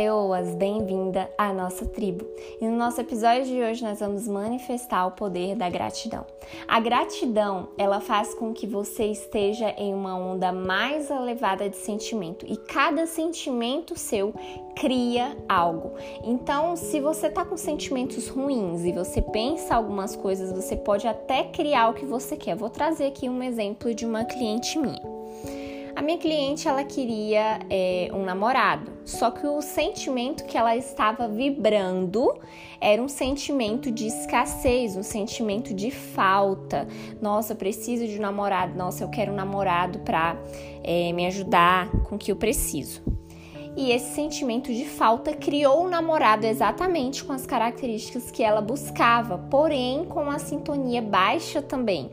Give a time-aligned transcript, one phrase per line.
[0.00, 2.26] Leoas, bem-vinda à nossa tribo.
[2.58, 6.24] E no nosso episódio de hoje nós vamos manifestar o poder da gratidão.
[6.66, 12.46] A gratidão, ela faz com que você esteja em uma onda mais elevada de sentimento
[12.48, 14.32] e cada sentimento seu
[14.74, 15.92] cria algo.
[16.24, 21.44] Então, se você tá com sentimentos ruins e você pensa algumas coisas, você pode até
[21.44, 22.56] criar o que você quer.
[22.56, 25.19] Vou trazer aqui um exemplo de uma cliente minha.
[26.00, 31.28] A minha cliente ela queria é, um namorado, só que o sentimento que ela estava
[31.28, 32.40] vibrando
[32.80, 36.88] era um sentimento de escassez, um sentimento de falta.
[37.20, 38.78] Nossa, eu preciso de um namorado.
[38.78, 40.38] Nossa, eu quero um namorado para
[40.82, 43.02] é, me ajudar com o que eu preciso.
[43.76, 49.36] E esse sentimento de falta criou um namorado exatamente com as características que ela buscava,
[49.36, 52.10] porém com a sintonia baixa também.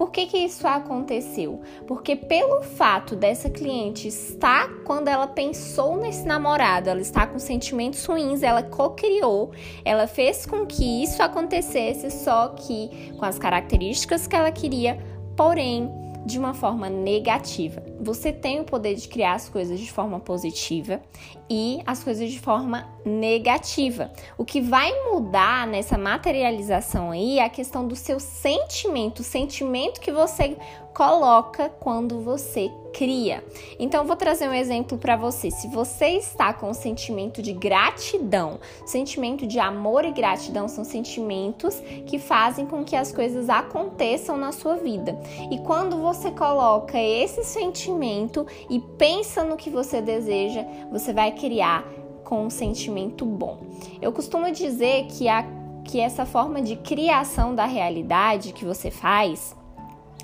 [0.00, 1.60] Por que, que isso aconteceu?
[1.86, 8.02] Porque pelo fato dessa cliente estar, quando ela pensou nesse namorado, ela está com sentimentos
[8.06, 9.50] ruins, ela co-criou,
[9.84, 14.98] ela fez com que isso acontecesse, só que com as características que ela queria,
[15.36, 15.92] porém
[16.24, 17.82] de uma forma negativa.
[18.00, 21.00] Você tem o poder de criar as coisas de forma positiva
[21.48, 24.12] e as coisas de forma negativa.
[24.36, 30.00] O que vai mudar nessa materialização aí é a questão do seu sentimento, o sentimento
[30.00, 30.56] que você
[30.94, 33.44] coloca quando você cria.
[33.78, 35.50] Então, vou trazer um exemplo para você.
[35.50, 41.80] Se você está com um sentimento de gratidão, sentimento de amor e gratidão são sentimentos
[42.06, 45.18] que fazem com que as coisas aconteçam na sua vida.
[45.50, 51.84] E quando você coloca esse sentimento e pensa no que você deseja, você vai criar
[52.24, 53.58] com um sentimento bom.
[54.00, 59.56] Eu costumo dizer que a que essa forma de criação da realidade que você faz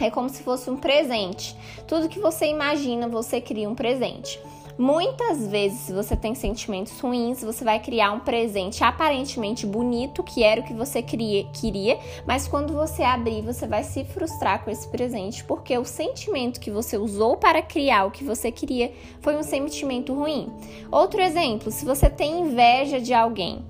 [0.00, 1.56] é como se fosse um presente.
[1.86, 4.40] Tudo que você imagina, você cria um presente.
[4.76, 10.42] Muitas vezes, se você tem sentimentos ruins, você vai criar um presente aparentemente bonito, que
[10.42, 11.96] era o que você queria, queria,
[12.26, 16.72] mas quando você abrir, você vai se frustrar com esse presente, porque o sentimento que
[16.72, 20.52] você usou para criar o que você queria foi um sentimento ruim.
[20.90, 23.64] Outro exemplo, se você tem inveja de alguém,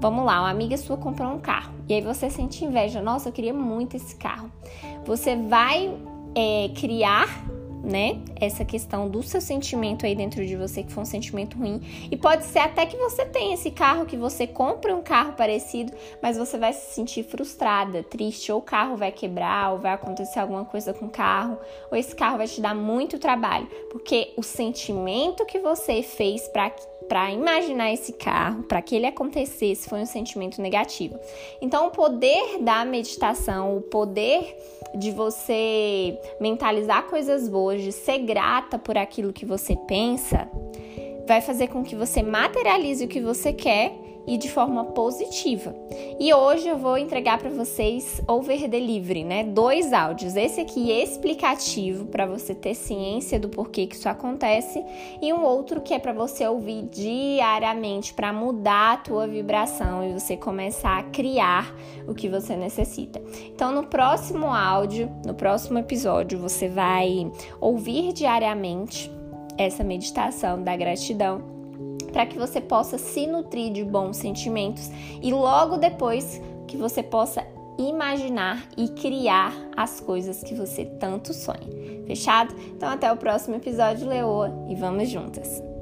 [0.00, 3.00] Vamos lá, uma amiga sua comprou um carro e aí você sente inveja.
[3.00, 4.50] Nossa, eu queria muito esse carro.
[5.04, 5.96] Você vai
[6.34, 7.28] é, criar
[7.86, 8.20] né?
[8.40, 11.80] Essa questão do seu sentimento aí dentro de você, que foi um sentimento ruim.
[12.10, 15.92] E pode ser até que você tenha esse carro, que você compre um carro parecido,
[16.20, 20.40] mas você vai se sentir frustrada, triste, ou o carro vai quebrar, ou vai acontecer
[20.40, 24.42] alguma coisa com o carro, ou esse carro vai te dar muito trabalho, porque o
[24.42, 26.70] sentimento que você fez para
[27.08, 31.18] para imaginar esse carro, para que ele acontecesse, foi um sentimento negativo.
[31.60, 34.56] Então, o poder da meditação, o poder
[34.94, 40.48] de você mentalizar coisas boas, de ser grata por aquilo que você pensa,
[41.26, 45.74] vai fazer com que você materialize o que você quer e de forma positiva.
[46.18, 49.44] E hoje eu vou entregar para vocês over delivery, né?
[49.44, 50.34] Dois áudios.
[50.36, 54.84] Esse aqui é explicativo para você ter ciência do porquê que isso acontece
[55.22, 60.12] e um outro que é para você ouvir diariamente para mudar a tua vibração e
[60.12, 61.74] você começar a criar
[62.06, 63.22] o que você necessita.
[63.46, 69.10] Então, no próximo áudio, no próximo episódio, você vai ouvir diariamente
[69.58, 71.55] essa meditação da gratidão
[72.16, 74.90] para que você possa se nutrir de bons sentimentos
[75.22, 77.46] e logo depois que você possa
[77.76, 82.06] imaginar e criar as coisas que você tanto sonha.
[82.06, 82.54] Fechado?
[82.68, 85.75] Então até o próximo episódio, Leoa, e vamos juntas!